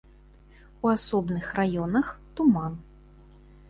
[0.85, 2.85] У асобных раёнах туман.